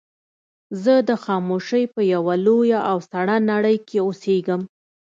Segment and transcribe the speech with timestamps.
[0.83, 4.61] زه د خاموشۍ په يوه لويه او سړه نړۍ کې اوسېږم.